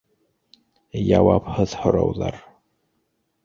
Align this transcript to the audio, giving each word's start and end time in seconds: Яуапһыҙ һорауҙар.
Яуапһыҙ 1.09 1.77
һорауҙар. 1.85 2.43